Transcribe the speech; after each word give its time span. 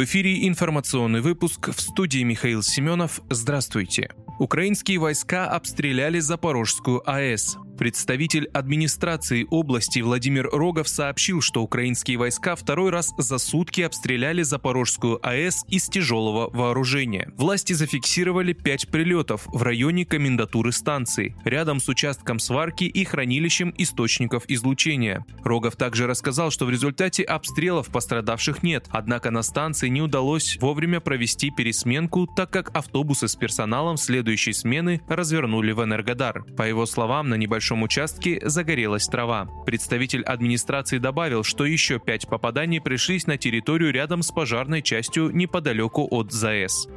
В 0.00 0.04
эфире 0.04 0.48
информационный 0.48 1.20
выпуск 1.20 1.68
в 1.68 1.78
студии 1.78 2.22
Михаил 2.22 2.62
Семенов. 2.62 3.20
Здравствуйте. 3.28 4.08
Украинские 4.38 4.96
войска 4.96 5.50
обстреляли 5.50 6.20
Запорожскую 6.20 7.02
АЭС. 7.04 7.58
Представитель 7.80 8.44
администрации 8.52 9.46
области 9.48 10.00
Владимир 10.00 10.50
Рогов 10.52 10.86
сообщил, 10.86 11.40
что 11.40 11.62
украинские 11.62 12.18
войска 12.18 12.54
второй 12.54 12.90
раз 12.90 13.14
за 13.16 13.38
сутки 13.38 13.80
обстреляли 13.80 14.42
Запорожскую 14.42 15.18
АЭС 15.26 15.64
из 15.66 15.88
тяжелого 15.88 16.50
вооружения. 16.52 17.32
Власти 17.38 17.72
зафиксировали 17.72 18.52
пять 18.52 18.88
прилетов 18.88 19.46
в 19.46 19.62
районе 19.62 20.04
комендатуры 20.04 20.72
станции, 20.72 21.34
рядом 21.42 21.80
с 21.80 21.88
участком 21.88 22.38
сварки 22.38 22.84
и 22.84 23.02
хранилищем 23.02 23.72
источников 23.78 24.42
излучения. 24.48 25.24
Рогов 25.42 25.76
также 25.76 26.06
рассказал, 26.06 26.50
что 26.50 26.66
в 26.66 26.70
результате 26.70 27.22
обстрелов 27.22 27.88
пострадавших 27.88 28.62
нет, 28.62 28.88
однако 28.90 29.30
на 29.30 29.40
станции 29.40 29.88
не 29.88 30.02
удалось 30.02 30.58
вовремя 30.60 31.00
провести 31.00 31.50
пересменку, 31.50 32.26
так 32.26 32.50
как 32.50 32.76
автобусы 32.76 33.26
с 33.26 33.36
персоналом 33.36 33.96
следующей 33.96 34.52
смены 34.52 35.00
развернули 35.08 35.72
в 35.72 35.82
Энергодар. 35.82 36.44
По 36.58 36.64
его 36.64 36.84
словам, 36.84 37.30
на 37.30 37.36
небольшом 37.36 37.69
небольшом 37.70 37.82
участке 37.82 38.40
загорелась 38.42 39.06
трава. 39.06 39.48
Представитель 39.64 40.22
администрации 40.22 40.98
добавил, 40.98 41.44
что 41.44 41.64
еще 41.64 41.98
пять 41.98 42.26
попаданий 42.28 42.80
пришлись 42.80 43.26
на 43.26 43.36
территорию 43.36 43.92
рядом 43.92 44.22
с 44.22 44.30
пожарной 44.30 44.82
частью 44.82 45.30
неподалеку 45.30 46.06
от 46.10 46.32
ЗАЭС. 46.32 46.88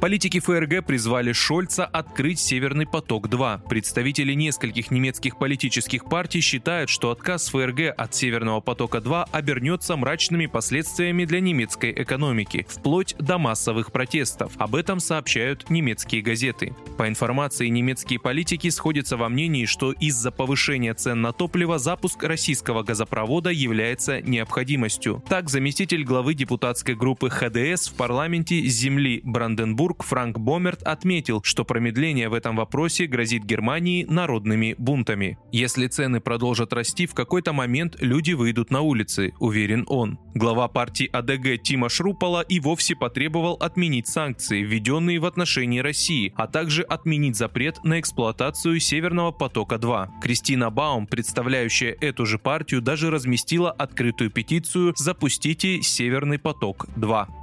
Политики 0.00 0.38
ФРГ 0.38 0.86
призвали 0.86 1.32
Шольца 1.32 1.84
открыть 1.84 2.38
«Северный 2.38 2.86
поток-2». 2.86 3.68
Представители 3.68 4.32
нескольких 4.32 4.92
немецких 4.92 5.38
политических 5.38 6.04
партий 6.04 6.40
считают, 6.40 6.88
что 6.88 7.10
отказ 7.10 7.48
ФРГ 7.48 7.94
от 7.96 8.14
«Северного 8.14 8.60
потока-2» 8.60 9.28
обернется 9.32 9.96
мрачными 9.96 10.46
последствиями 10.46 11.24
для 11.24 11.40
немецкой 11.40 11.90
экономики, 11.90 12.64
вплоть 12.68 13.16
до 13.18 13.38
массовых 13.38 13.90
протестов. 13.90 14.52
Об 14.56 14.76
этом 14.76 15.00
сообщают 15.00 15.68
немецкие 15.68 16.22
газеты. 16.22 16.76
По 16.96 17.08
информации, 17.08 17.66
немецкие 17.66 18.20
политики 18.20 18.70
сходятся 18.70 19.16
во 19.16 19.28
мнении, 19.28 19.64
что 19.64 19.90
из-за 19.90 20.30
повышения 20.30 20.94
цен 20.94 21.22
на 21.22 21.32
топливо 21.32 21.80
запуск 21.80 22.22
российского 22.22 22.84
газопровода 22.84 23.50
является 23.50 24.22
необходимостью. 24.22 25.24
Так, 25.28 25.50
заместитель 25.50 26.04
главы 26.04 26.34
депутатской 26.34 26.94
группы 26.94 27.30
ХДС 27.30 27.88
в 27.88 27.94
парламенте 27.94 28.60
земли 28.60 29.22
Бранденбург 29.24 29.87
Петербург 29.88 30.04
Франк 30.04 30.38
Бомерт 30.38 30.82
отметил, 30.82 31.40
что 31.42 31.64
промедление 31.64 32.28
в 32.28 32.34
этом 32.34 32.56
вопросе 32.56 33.06
грозит 33.06 33.44
Германии 33.44 34.04
народными 34.04 34.74
бунтами. 34.76 35.38
Если 35.50 35.86
цены 35.86 36.20
продолжат 36.20 36.74
расти, 36.74 37.06
в 37.06 37.14
какой-то 37.14 37.54
момент 37.54 37.96
люди 38.00 38.32
выйдут 38.32 38.70
на 38.70 38.82
улицы, 38.82 39.32
уверен 39.40 39.86
он. 39.88 40.18
Глава 40.34 40.68
партии 40.68 41.08
АДГ 41.10 41.62
Тима 41.62 41.88
Шрупола 41.88 42.42
и 42.42 42.60
вовсе 42.60 42.96
потребовал 42.96 43.54
отменить 43.54 44.08
санкции, 44.08 44.60
введенные 44.60 45.20
в 45.20 45.24
отношении 45.24 45.78
России, 45.78 46.34
а 46.36 46.48
также 46.48 46.82
отменить 46.82 47.36
запрет 47.36 47.82
на 47.82 47.98
эксплуатацию 47.98 48.78
Северного 48.80 49.32
потока-2. 49.32 50.20
Кристина 50.20 50.68
Баум, 50.68 51.06
представляющая 51.06 51.96
эту 51.98 52.26
же 52.26 52.38
партию, 52.38 52.82
даже 52.82 53.10
разместила 53.10 53.70
открытую 53.70 54.30
петицию 54.30 54.92
«Запустите 54.98 55.80
Северный 55.80 56.38
поток-2». 56.38 57.37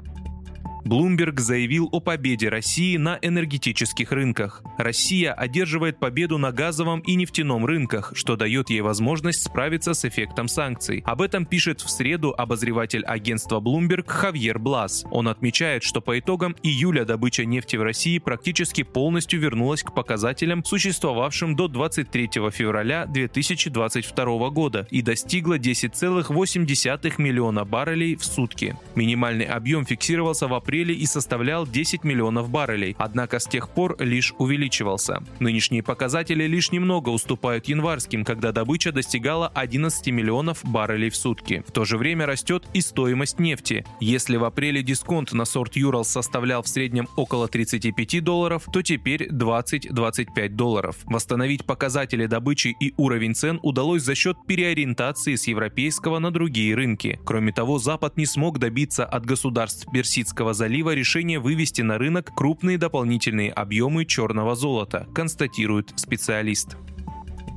Блумберг 0.85 1.39
заявил 1.39 1.89
о 1.91 1.99
победе 1.99 2.47
России 2.47 2.97
на 2.97 3.17
энергетических 3.19 4.11
рынках. 4.11 4.61
Россия 4.77 5.33
одерживает 5.33 5.97
победу 5.97 6.37
на 6.37 6.51
газовом 6.51 6.99
и 6.99 7.15
нефтяном 7.15 7.65
рынках, 7.65 8.11
что 8.13 8.35
дает 8.35 8.69
ей 8.69 8.81
возможность 8.81 9.41
справиться 9.41 9.95
с 9.95 10.05
эффектом 10.05 10.47
санкций. 10.47 11.01
Об 11.07 11.23
этом 11.23 11.47
пишет 11.47 11.81
в 11.81 11.89
среду 11.89 12.35
обозреватель 12.37 13.03
агентства 13.03 13.59
Bloomberg 13.59 14.07
Хавьер 14.07 14.59
Блас. 14.59 15.05
Он 15.09 15.27
отмечает, 15.27 15.81
что 15.81 16.01
по 16.01 16.19
итогам 16.19 16.55
июля 16.61 17.03
добыча 17.03 17.45
нефти 17.45 17.77
в 17.77 17.81
России 17.81 18.19
практически 18.19 18.83
полностью 18.83 19.39
вернулась 19.39 19.81
к 19.81 19.91
показателям, 19.91 20.63
существовавшим 20.63 21.55
до 21.55 21.67
23 21.67 22.29
февраля 22.51 23.07
2022 23.07 24.49
года 24.51 24.87
и 24.91 25.01
достигла 25.01 25.57
10,8 25.57 27.13
миллиона 27.17 27.65
баррелей 27.65 28.15
в 28.15 28.23
сутки. 28.23 28.77
Минимальный 28.93 29.45
объем 29.45 29.83
фиксировался 29.83 30.47
в 30.47 30.53
апреле 30.53 30.74
апреле 30.75 30.93
и 30.93 31.05
составлял 31.05 31.65
10 31.65 32.03
миллионов 32.03 32.49
баррелей, 32.49 32.95
однако 32.99 33.39
с 33.39 33.45
тех 33.45 33.69
пор 33.69 33.95
лишь 33.99 34.33
увеличивался. 34.37 35.23
Нынешние 35.39 35.81
показатели 35.81 36.43
лишь 36.45 36.73
немного 36.73 37.09
уступают 37.09 37.69
январским, 37.69 38.25
когда 38.25 38.51
добыча 38.51 38.91
достигала 38.91 39.47
11 39.55 40.07
миллионов 40.07 40.59
баррелей 40.65 41.09
в 41.09 41.15
сутки. 41.15 41.63
В 41.65 41.71
то 41.71 41.85
же 41.85 41.97
время 41.97 42.25
растет 42.25 42.65
и 42.73 42.81
стоимость 42.81 43.39
нефти. 43.39 43.85
Если 44.01 44.35
в 44.35 44.43
апреле 44.43 44.83
дисконт 44.83 45.31
на 45.31 45.45
сорт 45.45 45.77
Юралс 45.77 46.09
составлял 46.09 46.61
в 46.61 46.67
среднем 46.67 47.07
около 47.15 47.47
35 47.47 48.21
долларов, 48.21 48.63
то 48.73 48.81
теперь 48.81 49.29
20-25 49.29 50.49
долларов. 50.49 50.97
Восстановить 51.05 51.63
показатели 51.63 52.25
добычи 52.25 52.75
и 52.81 52.93
уровень 52.97 53.33
цен 53.33 53.59
удалось 53.63 54.03
за 54.03 54.13
счет 54.13 54.35
переориентации 54.45 55.35
с 55.35 55.47
европейского 55.47 56.19
на 56.19 56.31
другие 56.31 56.75
рынки. 56.75 57.17
Кроме 57.23 57.53
того, 57.53 57.79
Запад 57.79 58.17
не 58.17 58.25
смог 58.25 58.59
добиться 58.59 59.05
от 59.05 59.25
государств 59.25 59.87
Персидского 59.93 60.53
залива 60.53 60.64
залива 60.65 60.95
решение 60.95 61.37
вывести 61.37 61.83
на 61.83 61.99
рынок 61.99 62.31
крупные 62.35 62.79
дополнительные 62.79 63.51
объемы 63.51 64.03
черного 64.03 64.55
золота, 64.55 65.07
констатирует 65.13 65.93
специалист. 65.95 66.75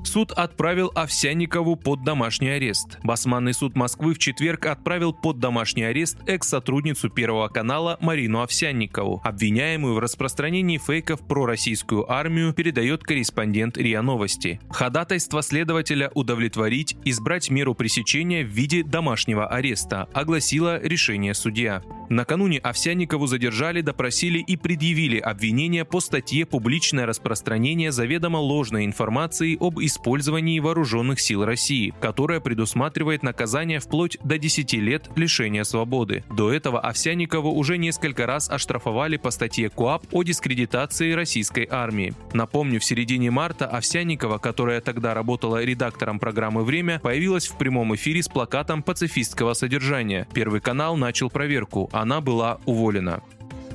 Суд 0.04 0.32
отправил 0.32 0.90
Овсянникову 0.94 1.76
под 1.76 2.02
домашний 2.02 2.48
арест. 2.48 2.98
Басманный 3.02 3.52
суд 3.52 3.76
Москвы 3.76 4.14
в 4.14 4.18
четверг 4.18 4.66
отправил 4.66 5.12
под 5.12 5.38
домашний 5.38 5.82
арест 5.82 6.18
экс-сотрудницу 6.26 7.10
Первого 7.10 7.48
канала 7.48 7.98
Марину 8.00 8.40
Овсянникову, 8.40 9.20
обвиняемую 9.24 9.94
в 9.94 9.98
распространении 9.98 10.78
фейков 10.78 11.20
про 11.26 11.46
российскую 11.46 12.10
армию, 12.10 12.52
передает 12.52 13.02
корреспондент 13.02 13.76
РИА 13.76 14.02
Новости. 14.02 14.60
Ходатайство 14.70 15.42
следователя 15.42 16.10
удовлетворить, 16.14 16.96
избрать 17.04 17.50
меру 17.50 17.74
пресечения 17.74 18.44
в 18.44 18.48
виде 18.48 18.82
домашнего 18.82 19.46
ареста, 19.46 20.08
огласило 20.14 20.80
решение 20.82 21.34
судья. 21.34 21.82
Накануне 22.08 22.58
Овсянникову 22.58 23.26
задержали, 23.26 23.82
допросили 23.82 24.38
и 24.38 24.56
предъявили 24.56 25.18
обвинения 25.18 25.84
по 25.84 26.00
статье 26.00 26.46
«Публичное 26.46 27.04
распространение 27.04 27.92
заведомо 27.92 28.38
ложной 28.38 28.86
информации 28.86 29.58
об 29.60 29.78
использовании 29.98 30.60
вооруженных 30.60 31.20
сил 31.20 31.44
России», 31.44 31.92
которая 32.00 32.38
предусматривает 32.38 33.24
наказание 33.24 33.80
вплоть 33.80 34.16
до 34.22 34.38
10 34.38 34.72
лет 34.74 35.10
лишения 35.16 35.64
свободы. 35.64 36.22
До 36.30 36.52
этого 36.52 36.80
Овсянникову 36.80 37.50
уже 37.50 37.78
несколько 37.78 38.26
раз 38.26 38.48
оштрафовали 38.48 39.16
по 39.16 39.30
статье 39.30 39.70
КОАП 39.70 40.06
о 40.12 40.22
дискредитации 40.22 41.12
российской 41.12 41.66
армии. 41.68 42.14
Напомню, 42.32 42.78
в 42.78 42.84
середине 42.84 43.30
марта 43.30 43.66
Овсянникова, 43.66 44.38
которая 44.38 44.80
тогда 44.80 45.14
работала 45.14 45.64
редактором 45.64 46.20
программы 46.20 46.64
«Время», 46.64 47.00
появилась 47.00 47.48
в 47.48 47.58
прямом 47.58 47.94
эфире 47.96 48.22
с 48.22 48.28
плакатом 48.28 48.82
пацифистского 48.82 49.54
содержания. 49.54 50.28
Первый 50.32 50.60
канал 50.60 50.96
начал 50.96 51.28
проверку 51.28 51.90
она 51.92 52.20
была 52.20 52.60
уволена. 52.66 53.20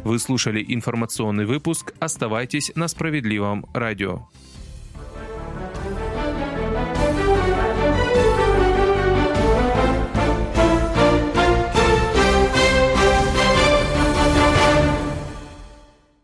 Вы 0.04 0.20
слушали 0.20 0.64
информационный 0.68 1.46
выпуск. 1.46 1.94
Оставайтесь 2.00 2.72
на 2.76 2.88
справедливом 2.88 3.66
радио. 3.74 4.28